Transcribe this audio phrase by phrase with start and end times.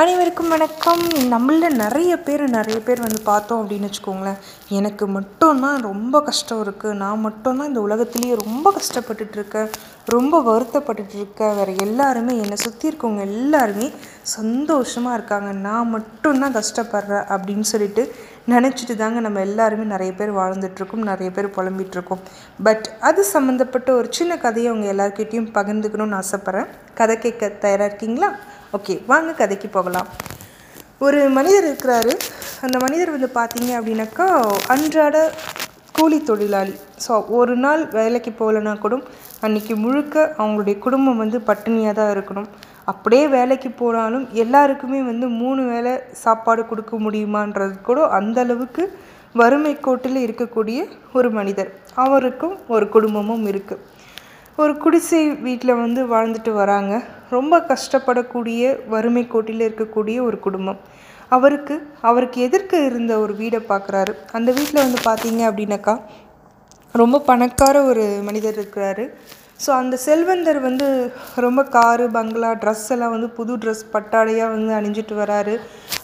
[0.00, 1.00] அனைவருக்கும் வணக்கம்.
[1.32, 4.36] நம்மள நிறைய பேர் நிறைய பேர் வந்து பார்த்தோம் அப்படின்னு வச்சுக்கோங்களேன்.
[4.68, 9.70] எனக்கு மட்டும்தான் ரொம்ப கஷ்டம் இருக்குது நான் மட்டும்தான் இந்த உலகத்துலேயே ரொம்ப கஷ்டப்பட்டுட்ருக்கேன்
[10.04, 11.56] ரொம்ப வருத்தப்பட்டுட்டு இருக்கேன்.
[11.56, 13.90] வேறு எல்லாருமே என்னை சுற்றி இருக்கவங்க எல்லாருமே
[14.22, 15.52] சந்தோஷமாக இருக்காங்க.
[15.52, 18.14] நான் மட்டும்தான் கஷ்டப்படுறேன் அப்படின்னு சொல்லிட்டு
[18.48, 22.22] நினச்சிட்டு தாங்க நம்ம எல்லாருமே நிறைய பேர் வாழ்ந்துட்டுருக்கோம் நிறைய பேர் புலம்பிகிட்ருக்கோம்
[22.62, 26.70] பட் அது சம்மந்தப்பட்ட ஒரு சின்ன கதையை அவங்க எல்லாருக்கிட்டேயும் பகிர்ந்துக்கணும்னு ஆசைப்பட்றேன்.
[26.94, 28.30] கதை கேட்க தயாராக இருக்கீங்களா?
[28.76, 30.08] ஓகே வாங்க கதைக்கு போகலாம்.
[31.04, 32.12] ஒரு மனிதர் இருக்கிறாரு.
[32.64, 34.26] அந்த மனிதர் வந்து பார்த்தீங்க அப்படின்னாக்கா
[34.74, 35.16] அன்றாட
[35.98, 36.74] கூலி தொழிலாளி.
[37.04, 38.96] ஸோ ஒரு நாள் வேலைக்கு போகலனா கூட
[39.46, 42.48] அன்றைக்கி முழுக்க அவங்களுடைய குடும்பம் வந்து பட்டினியாக தான் இருக்கணும்.
[42.92, 45.92] அப்படியே வேலைக்கு போனாலும் எல்லாருக்குமே வந்து மூணு வேளை
[46.24, 48.84] சாப்பாடு கொடுக்க முடியுமான்றது கூட அந்த அளவுக்கு
[49.40, 50.78] வறுமை கோட்டில் இருக்கக்கூடிய
[51.18, 51.70] ஒரு மனிதர்.
[52.04, 53.84] அவருக்கும் ஒரு குடும்பமும் இருக்குது
[54.62, 56.94] ஒரு குடிசை வீட்டில் வந்து வாழ்ந்துட்டு வராங்க.
[57.36, 58.62] ரொம்ப கஷ்டப்படக்கூடிய
[58.94, 60.80] வறுமை கோட்டில் இருக்கக்கூடிய ஒரு குடும்பம்.
[61.36, 61.74] அவருக்கு
[62.08, 65.94] அவருக்கு எதிர்க்க இருந்த ஒரு வீடை பார்க்குறாரு அந்த வீட்டில் வந்து பார்த்தீங்க அப்படின்னாக்கா
[66.94, 69.04] ரொம்ப பணக்கார ஒரு மனிதர் இருக்கிறாரு.
[69.64, 70.86] ஸோ அந்த செல்வந்தர் வந்து
[71.44, 75.54] ரொம்ப காரு பங்களா ட்ரெஸ் எல்லாம் வந்து புது ட்ரெஸ் பட்டாடையாக வந்து அணிஞ்சிட்டு வராரு.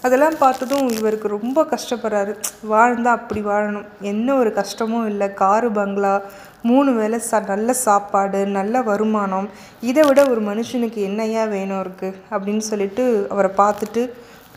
[0.04, 2.32] அதெல்லாம் பார்த்ததும் இவருக்கு ரொம்ப கஷ்டப்படுறாரு.
[2.72, 3.86] வாழ்ந்தால் அப்படி வாழணும்.
[4.12, 5.28] என்ன ஒரு கஷ்டமும் இல்லை.
[5.42, 6.14] காரு பங்களா
[6.70, 9.48] மூணு வேளை சா நல்ல சாப்பாடு நல்ல வருமானம்.
[9.90, 14.02] இதை விட ஒரு மனுஷனுக்கு என்னையா வேணும் இருக்குது அப்படின்னு சொல்லிட்டு அவரை பார்த்துட்டு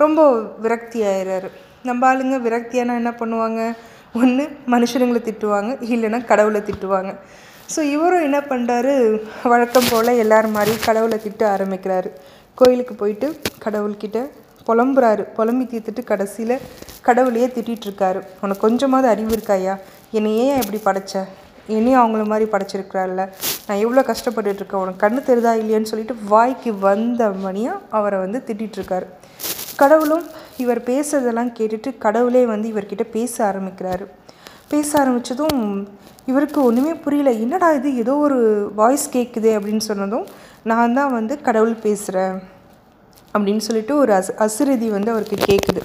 [0.03, 0.21] ரொம்ப
[0.65, 1.49] விரக்தி ஆயிடுறாரு
[1.89, 3.61] நம்ம ஆளுங்க விரக்தியானா என்ன பண்ணுவாங்க?
[4.21, 5.71] ஒன்று மனுஷனுங்களை திட்டுவாங்க.
[5.93, 7.11] இல்லைன்னா கடவுளை திட்டுவாங்க.
[7.73, 8.93] ஸோ இவரும் என்ன பண்ணுறாரு
[9.53, 12.11] வழக்கம் போல் எல்லார் மாதிரி கடவுளை திட்ட ஆரம்பிக்கிறாரு.
[12.59, 13.29] கோயிலுக்கு போயிட்டு
[13.65, 14.19] கடவுள்கிட்ட
[14.67, 15.23] புலம்புறாரு.
[15.37, 16.55] புலம்பி தீர்த்துட்டு கடைசியில்
[17.01, 19.75] கடவுளையே திட்டிகிட்ருக்காரு உனக்கு கொஞ்சமாவது அறிவு இருக்காயா
[20.11, 21.23] என்னை ஏன் இப்படி படைச்ச?
[21.75, 23.21] என்னையும் அவங்கள மாதிரி படைச்சிருக்கிறாள்ல.
[23.67, 24.81] நான் எவ்வளோ கஷ்டப்பட்டுட்ருக்கேன்.
[24.83, 29.07] உனக்கு கண்ணு தெரிதா இல்லையான்னு சொல்லிட்டு வாய்க்கு வந்த மணியாக அவரை வந்து திட்டிகிட்ருக்காரு
[29.75, 30.23] கடவுளும்
[30.57, 34.05] இவர் பேசுறதெல்லாம் கேட்டுட்டு கடவுளே வந்து இவர்கிட்ட பேச ஆரம்பிக்கிறாரு.
[34.67, 35.59] பேச ஆரம்பித்ததும்
[36.25, 37.31] இவருக்கு ஒன்றுமே புரியல.
[37.31, 37.89] என்னடா இது?
[37.95, 38.39] ஏதோ ஒரு
[38.75, 40.25] வாய்ஸ் கேட்குது அப்படின்னு சொன்னதும்
[40.63, 42.37] நான் தான் வந்து கடவுள் பேசுகிறேன்
[43.33, 45.81] அப்படின்னு சொல்லிட்டு ஒரு அஸ் அசுரதி வந்து அவருக்கு கேட்குது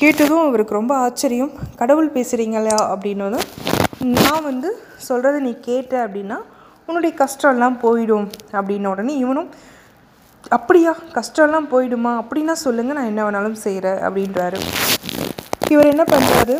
[0.00, 1.52] கேட்டதும் அவருக்கு ரொம்ப ஆச்சரியம்.
[1.80, 3.46] கடவுள் பேசுகிறீங்களா அப்படின்னதும்
[4.16, 4.70] நான் வந்து
[5.08, 6.38] சொல்கிறத நீ கேட்ட அப்படின்னா
[6.86, 8.26] உன்னுடைய கஷ்டம்லாம் போயிடும்.
[8.52, 9.50] அப்படின்ன உடனே இவனும்
[10.56, 10.92] அப்படியா?
[11.18, 12.12] கஷ்டம்லாம் போயிடுமா?
[12.22, 14.58] அப்படின்னா சொல்லுங்கள் நான் என்ன வேணாலும் செய்கிறேன் அப்படின்றாரு.
[15.72, 16.56] இவர் என்ன பண்ணுறாரு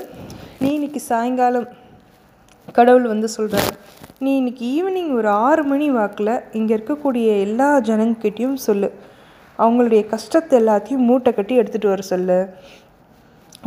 [0.60, 1.66] நீ இன்னைக்கு சாயங்காலம்
[2.72, 3.72] கடவுள் வந்து சொல்கிறாரு
[4.18, 8.90] நீ இன்னைக்கு ஈவினிங் ஒரு ஆறு மணி வாக்கில் இங்கே இருக்கக்கூடிய எல்லா ஜனங்கிட்டையும் சொல்லு.
[9.58, 12.38] அவங்களுடைய கஷ்டத்தை எல்லாத்தையும் மூட்டை கட்டி எடுத்துகிட்டு வர சொல்லு.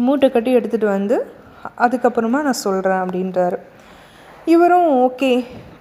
[0.05, 1.17] மூட்டை கட்டி எடுத்துகிட்டு வந்து
[1.85, 3.57] அதுக்கப்புறமா நான் சொல்கிறேன் அப்படின்றாரு.
[4.53, 5.31] இவரும் ஓகே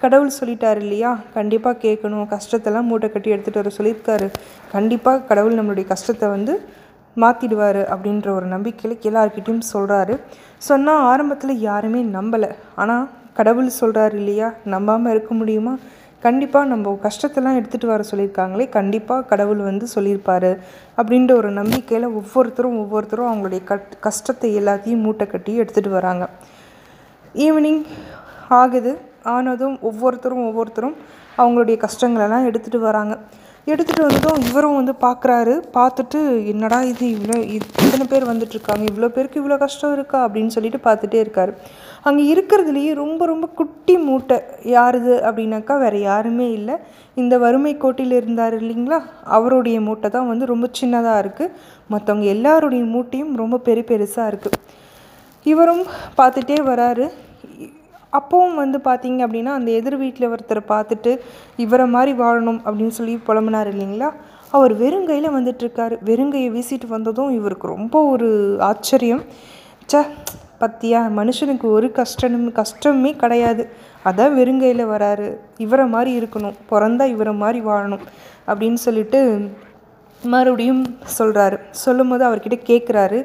[0.01, 1.11] கடவுள் சொல்லிட்டார் இல்லையா?
[1.35, 2.25] கண்டிப்பாக கேட்கணும்.
[2.33, 4.27] கஷ்டத்தெல்லாம் மூட்டை கட்டி எடுத்துகிட்டு வர சொல்லியிருக்காரு.
[4.75, 6.55] கண்டிப்பாக கடவுள் நம்மளுடைய கஷ்டத்தை வந்து
[7.23, 10.15] மாற்றிடுவார் அப்படின்ற ஒரு நம்பிக்கையில் எல்லாருக்கிட்டையும் சொல்கிறாரு
[10.67, 12.49] சொன்னால் ஆரம்பத்தில் யாருமே நம்பலை.
[12.81, 13.07] ஆனால்
[13.39, 14.49] கடவுள் சொல்கிறாரு இல்லையா?
[14.73, 15.73] நம்பாமல் இருக்க முடியுமா?
[16.23, 20.49] கண்டிப்பாக நம்ம கஷ்டத்தெல்லாம் எடுத்துகிட்டு வர சொல்லியிருக்காங்களே கண்டிப்பாக கடவுள் வந்து சொல்லியிருப்பார்
[20.97, 26.25] அப்படின்ற ஒரு நம்பிக்கையில் ஒவ்வொருத்தரும் ஒவ்வொருத்தரும் அவங்களுடைய கட் கஷ்டத்தை எல்லாத்தையும் மூட்டை கட்டி எடுத்துகிட்டு வராங்க.
[27.45, 27.81] ஈவினிங்
[28.61, 28.93] ஆகுது.
[29.23, 30.97] ஆனதும் ஒவ்வொருத்தரும் ஒவ்வொருத்தரும்
[31.37, 33.15] அவங்களுடைய கஷ்டங்களெல்லாம் எடுத்துகிட்டு வராங்க.
[33.71, 36.19] எடுத்துகிட்டு வந்ததும் இவரும் வந்து பார்க்குறாரு பார்த்துட்டு
[36.51, 40.19] என்னடா இது இவ்வளோ இத்தனை பேர் வந்துட்டுருக்காங்க இவ்வளோ பேருக்கு இவ்வளோ கஷ்டம் இருக்கா?
[40.27, 41.51] அப்படின்னு சொல்லிட்டு பார்த்துட்டே இருக்கார்.
[42.07, 44.37] அங்கே இருக்கிறதுலையே ரொம்ப ரொம்ப குட்டி மூட்டை.
[44.75, 46.77] யாருது அப்படின்னாக்கா வேறு யாருமே இல்லை.
[47.17, 48.99] இந்த வறுமை கோட்டில் இருந்தார் இல்லைங்களா?
[49.37, 51.53] அவருடைய மூட்டை தான் வந்து ரொம்ப சின்னதாக இருக்குது
[51.93, 54.59] மற்றவங்க எல்லாருடைய மூட்டையும் ரொம்ப பெரிய பெருசாக இருக்குது
[55.45, 55.85] இவரும்
[56.19, 57.05] பார்த்துட்டே வராரு.
[58.19, 61.11] அப்போவும் வந்து பார்த்தீங்க அப்படின்னா அந்த எதிர் வீட்டில் ஒருத்தரை பார்த்துட்டு
[61.57, 64.09] இவரை மாதிரி வாழணும் அப்படின்னு சொல்லி புலம்புனார் இல்லைங்களா?
[64.51, 65.95] அவர் வெறுங்கையில் வந்துட்டுருக்காரு.
[66.05, 69.23] வெறுங்கையை வீசிட்டு வந்ததும் இவருக்கு ரொம்ப ஒரு ஆச்சரியம்.
[69.93, 70.05] ச
[70.59, 73.63] பத்தியா மனுஷனுக்கு ஒரு கஷ்டம் கஷ்டமே கிடையாது.
[74.05, 75.27] அதான் வெறுங்கையில் வராரு.
[75.57, 76.57] இவரை மாதிரி இருக்கணும்.
[76.71, 78.05] பிறந்தா இவரை மாதிரி வாழணும்
[78.47, 79.19] அப்படின்னு சொல்லிட்டு
[80.21, 80.83] மறுபடியும்
[81.17, 83.19] சொல்கிறாரு சொல்லும் போது அவர்கிட்ட கேட்குறாரு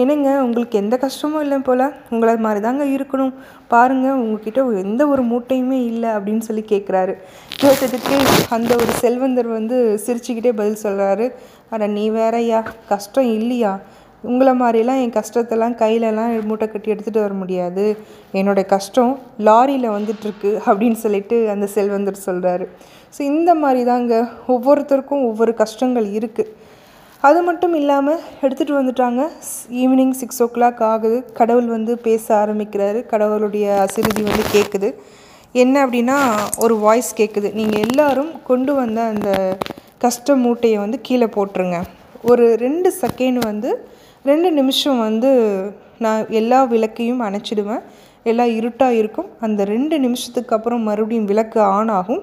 [0.00, 1.84] என்னங்க உங்களுக்கு எந்த கஷ்டமும் இல்லை போல்?
[2.12, 3.32] உங்களை மாதிரி தாங்க இருக்கணும்.
[3.72, 7.14] பாருங்கள் உங்ககிட்ட எந்த ஒரு மூட்டையுமே இல்லை அப்படின்னு சொல்லி கேட்குறாரு
[7.62, 8.16] கேட்டதுக்கு
[8.56, 11.26] அந்த ஒரு செல்வந்தர் வந்து சிரிச்சுக்கிட்டே பதில் சொல்கிறாரு
[11.74, 12.60] அட நீ வேறையா?
[12.92, 13.72] கஷ்டம் இல்லையா?
[14.24, 17.84] உங்களை மாதிரிலாம் என் கஷ்டத்தெல்லாம் கையிலலாம் மூட்டை கட்டி எடுத்துகிட்டு வர முடியாது.
[18.38, 19.12] என்னோடய கஷ்டம்
[19.48, 22.66] லாரியில் வந்துட்டுருக்கு அப்படின்னு சொல்லிட்டு அந்த செல்வந்தர் சொல்கிறாரு
[23.14, 24.14] ஸோ இந்த மாதிரி தாங்க
[24.54, 26.52] ஒவ்வொருத்தருக்கும் ஒவ்வொரு கஷ்டங்கள் இருக்குது
[27.28, 29.22] அது மட்டும் இல்லாமல் எடுத்துகிட்டு வந்துட்டாங்க.
[29.80, 31.16] ஈவினிங் சிக்ஸ் ஓ கிளாக் ஆகுது.
[31.38, 33.00] கடவுள் வந்து பேச ஆரம்பிக்கிறாரு.
[33.10, 34.88] கடவுளுடைய அசிறுதி வந்து கேட்குது
[35.62, 36.16] என்ன அப்படின்னா
[36.64, 39.30] ஒரு வாய்ஸ் கேட்குது நீங்கள் எல்லாரும் கொண்டு வந்த அந்த
[40.04, 41.78] கஷ்ட மூட்டையை வந்து கீழே போட்டுருங்க.
[42.30, 43.70] ஒரு ரெண்டு செகண்ட் வந்து
[44.30, 45.32] ரெண்டு நிமிஷம் வந்து
[46.04, 47.82] நான் எல்லா விளக்கையும் அணைச்சிடுவேன்.
[48.30, 49.28] எல்லாம் இருட்டாக இருக்கும்.
[49.46, 52.22] அந்த ரெண்டு நிமிஷத்துக்கு அப்புறம் மறுபடியும் விளக்கு ஆன் ஆகும்.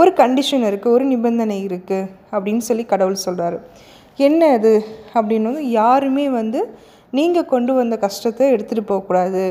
[0.00, 3.60] ஒரு கண்டிஷன் இருக்குது ஒரு நிபந்தனை இருக்குது அப்படின்னு சொல்லி கடவுள் சொல்கிறாரு
[4.26, 4.72] என்ன அது
[5.16, 6.60] அப்படின்னு வந்து யாருமே வந்து
[7.18, 9.42] நீங்கள் கொண்டு வந்த கஷ்டத்தை எடுத்துகிட்டு போகக்கூடாது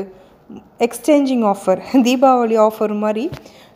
[0.86, 3.24] எக்ஸ்சேஞ்சிங் ஆஃபர் தீபாவளி ஆஃபர் மாதிரி.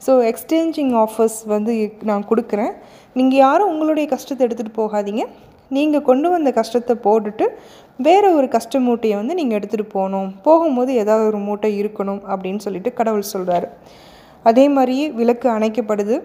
[0.05, 1.73] ஸோ எக்ஸ்சேஞ்சிங் ஆஃபர்ஸ் வந்து
[2.11, 2.73] நான் கொடுக்குறேன்.
[3.19, 5.25] நீங்கள் யாரும் உங்களுடைய கஷ்டத்தை எடுத்துகிட்டு போகாதீங்க.
[5.77, 7.47] நீங்கள் கொண்டு வந்த கஷ்டத்தை போட்டுட்டு
[8.06, 10.31] வேறு ஒரு கஷ்ட மூட்டையை வந்து நீங்கள் எடுத்துகிட்டு போகணும்.
[10.47, 13.69] போகும்போது ஏதாவது ஒரு மூட்டை இருக்கணும் அப்படின்னு சொல்லிட்டு கடவுள் சொல்கிறாரு
[14.50, 16.17] அதே மாதிரியே விளக்கு அணைக்கப்படுது.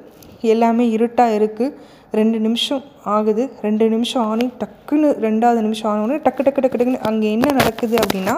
[0.53, 1.75] எல்லாமே இருட்டாக இருக்குது
[2.19, 2.83] ரெண்டு நிமிஷம்
[3.15, 3.43] ஆகுது.
[3.65, 8.35] ரெண்டு நிமிஷம் ஆனி டக்குன்னு ரெண்டாவது நிமிஷம் ஆனோடனே டக்கு டக்கு டக்கு டக்குன்னு அங்கே என்ன நடக்குது அப்படின்னா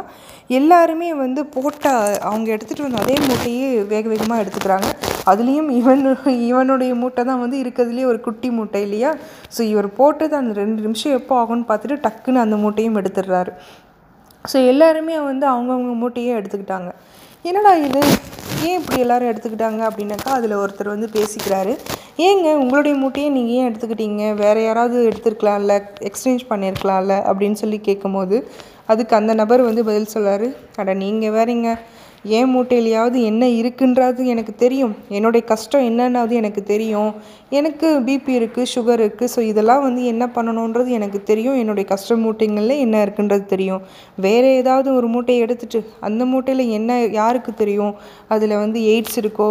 [0.57, 1.89] எல்லாருமே வந்து போட்ட
[2.29, 4.87] அவங்க எடுத்துகிட்டு வந்த அதே மூட்டையே வேக வேகமாக எடுத்துக்கிறாங்க.
[5.31, 6.01] அதுலேயும் இவன்
[6.47, 9.11] இவனுடைய மூட்டை தான் வந்து இருக்கிறதுலேயே ஒரு குட்டி மூட்டை இல்லையா?
[9.55, 13.53] ஸோ இவர் போட்டது அந்த ரெண்டு நிமிஷம் எப்போ ஆகும்னு பார்த்துட்டு டக்குன்னு அந்த மூட்டையும் எடுத்துடுறாரு.
[14.45, 16.91] ஸோ எல்லாருமே வந்து அவங்கவுங்க மூட்டையே எடுத்துக்கிட்டாங்க.
[17.49, 18.01] என்னடா இது?
[18.67, 21.73] ஏன் இப்படி எல்லோரும் எடுத்துக்கிட்டாங்க அப்படின்னாக்கா அதில் ஒருத்தர் வந்து பேசிக்கிறாரு.
[22.25, 24.23] ஏங்க உங்களுடைய மூட்டையை நீங்கள் ஏன் எடுத்துக்கிட்டீங்க?
[24.41, 25.75] வேறு யாராவது எடுத்துருக்கலாம்ல
[26.09, 28.37] எக்ஸ்சேஞ்ச் பண்ணியிருக்கலாம்ல அப்படின்னு சொல்லி கேட்கும்போது
[28.91, 30.47] அதுக்கு அந்த நபர் வந்து பதில் சொல்லாரு.
[30.81, 31.69] அட நீங்கள் வேறீங்க.
[32.37, 34.95] ஏன் மூட்டையிலையாவது என்ன இருக்குன்றது எனக்கு தெரியும்.
[35.17, 37.11] என்னுடைய கஷ்டம் என்னன்னாவது எனக்கு தெரியும்.
[37.59, 41.59] எனக்கு பிபி இருக்குது சுகர் இருக்குது ஸோ இதெல்லாம் வந்து என்ன பண்ணணுன்றது எனக்கு தெரியும்.
[41.61, 43.85] என்னுடைய கஷ்ட மூட்டைங்களில் என்ன இருக்குன்றது தெரியும்.
[44.25, 47.95] வேறு ஏதாவது ஒரு மூட்டையை எடுத்துட்டு அந்த மூட்டையில் என்ன யாருக்கு தெரியும்?
[48.35, 49.49] அதில் வந்து எய்ட்ஸ் இருக்கோ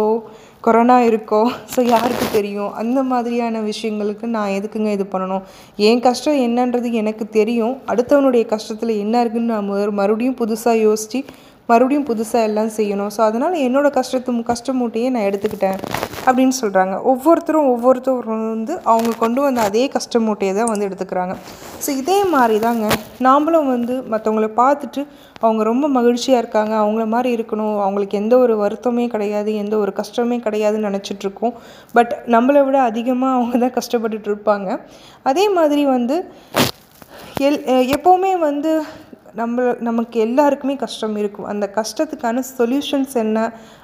[0.65, 1.41] கொரோனா இருக்கோ
[1.73, 2.71] ஸோ யாருக்கு தெரியும்?
[2.81, 5.43] அந்த மாதிரியான விஷயங்களுக்கு நான் எதுக்குங்க இது பண்ணணும்?
[5.89, 7.75] என் கஷ்டம் என்னன்றது எனக்கு தெரியும்.
[7.91, 9.69] அடுத்தவனுடைய கஷ்டத்தில் என்ன இருக்குன்னு நான்
[10.01, 11.21] மறுபடியும் புதுசாக யோசித்து
[11.71, 13.11] மறுபடியும் புதுசாக எல்லாம் செய்யணும்.
[13.15, 15.79] ஸோ அதனால் என்னோடய கஷ்டத்து கஷ்டமூட்டையே நான் எடுத்துக்கிட்டேன்.
[16.25, 21.33] அப்படின்னு சொல்கிறாங்க ஒவ்வொருத்தரும் ஒவ்வொருத்தரும் வந்து அவங்க கொண்டு வந்த அதே கஷ்ட மூட்டையை தான் வந்து எடுத்துக்கிறாங்க.
[21.83, 22.85] ஸோ இதே மாதிரி தாங்க
[23.27, 25.01] நாமளும் வந்து மற்றவங்கள பார்த்துட்டு
[25.43, 26.73] அவங்க ரொம்ப மகிழ்ச்சியாக இருக்காங்க.
[26.83, 27.77] அவங்கள மாதிரி இருக்கணும்.
[27.85, 31.55] அவங்களுக்கு எந்த ஒரு வருத்தமே கிடையாது எந்த ஒரு கஷ்டமே கிடையாதுன்னு நினச்சிட்ருக்கோம்
[31.97, 34.69] பட் நம்மளை விட அதிகமாக அவங்க தான் கஷ்டப்பட்டுட்டு இருப்பாங்க.
[35.31, 36.17] அதே மாதிரி வந்து
[37.47, 37.61] எல்
[37.95, 38.71] எப்போவுமே வந்து
[39.39, 41.47] நம்ம நமக்கு எல்லாருக்குமே கஷ்டம் இருக்கும்.
[41.51, 43.37] அந்த கஷ்டத்துக்கான சொல்யூஷன்ஸ் என்ன?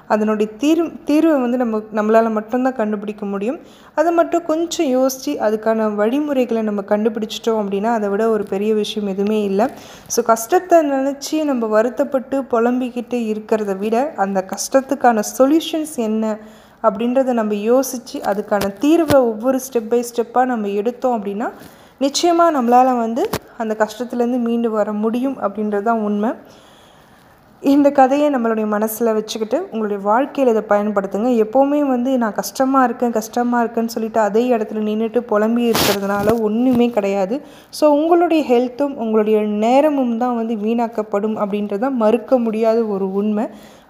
[0.08, 3.58] அதனுடைய தீர்வு தீர்வை வந்து நம்ம நம்மளால் மட்டும்தான் கண்டுபிடிக்க முடியும்.
[3.94, 9.40] அதை மட்டும் கொஞ்சம் யோசித்து அதுக்கான வழிமுறைகளை நம்ம கண்டுபிடிச்சிட்டோம் அப்படின்னா அதை விட ஒரு பெரிய விஷயம் எதுவுமே
[9.42, 9.68] இல்லை.
[10.16, 16.36] ஸோ கஷ்டத்தை நினச்சி நம்ம வருத்தப்பட்டு புலம்பிக்கிட்டு இருக்கிறத விட அந்த கஷ்டத்துக்கான சொல்யூஷன்ஸ் என்ன?
[16.82, 21.48] அப்படின்றத நம்ம யோசித்து அதுக்கான தீர்வை ஒவ்வொரு ஸ்டெப் பை ஸ்டெப்பாக நம்ம எடுத்தோம் அப்படின்னா
[22.04, 23.22] நிச்சயமாக நம்மளால் வந்து
[23.62, 26.30] அந்த கஷ்டத்துலேருந்து மீண்டு வர முடியும் அப்படின்றது தான் உண்மை.
[27.62, 31.28] இந்த கதையை நம்மளுடைய மனசில் வச்சுக்கிட்டு உங்களுடைய வாழ்க்கையில் இதை பயன்படுத்துங்க.
[31.44, 37.36] எப்போவுமே வந்து நான் கஷ்டமாக இருக்கேன் கஷ்டமாக இருக்கேன்னு சொல்லிட்டு அதே இடத்துல நின்றுட்டு புலம்பி இருக்கிறதுனால ஒன்றுமே கிடையாது.
[37.78, 43.46] ஸோ உங்களுடைய ஹெல்த்தும் உங்களுடைய நேரமும் தான் வந்து வீணாக்கப்படும் அப்படின்றத மறுக்க முடியாத ஒரு உண்மை.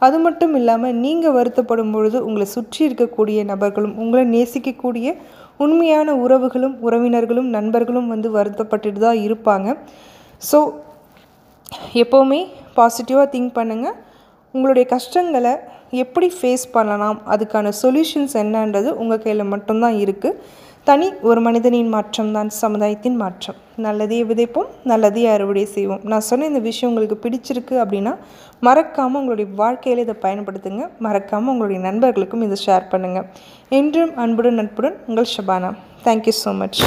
[0.06, 5.08] அது மட்டும் இல்லாமல் நீங்கள் வருத்தப்படும் பொழுது உங்களை சுற்றி இருக்கக்கூடிய நபர்களும் உங்களை நேசிக்கக்கூடிய
[5.64, 9.68] உண்மையான உறவுகளும் உறவினர்களும் நண்பர்களும் வந்து வருத்தப்பட்டுட்டு தான் இருப்பாங்க.
[10.50, 10.58] ஸோ
[12.02, 12.40] எப்போவுமே
[12.78, 13.96] பாசிட்டிவாக திங்க் பண்ணுங்கள்
[14.54, 15.54] உங்களுடைய கஷ்டங்களை
[16.02, 17.18] எப்படி ஃபேஸ் பண்ணலாம்?
[17.32, 20.38] அதுக்கான சொல்யூஷன்ஸ் என்னன்றது உங்கள் கையில் மட்டும்தான் இருக்குது
[20.88, 23.56] தனி ஒரு மனிதனின் மாற்றம் தான் சமுதாயத்தின் மாற்றம்.
[23.84, 26.04] நல்லதையே விதைப்போம் நல்லதையே அறுவடை செய்வோம்.
[26.10, 28.12] நான் சொன்ன இந்த விஷயம் உங்களுக்கு பிடிச்சிருக்கு அப்படின்னா
[28.68, 30.86] மறக்காமல் உங்களுடைய வாழ்க்கையில் இதை பயன்படுத்துங்க.
[31.06, 33.28] மறக்காமல் உங்களுடைய நண்பர்களுக்கும் இதை ஷேர் பண்ணுங்கள்
[33.80, 35.72] என்றும் அன்புடன் நட்புடன் உங்கள் ஷபானா.
[36.06, 36.82] Thank you so much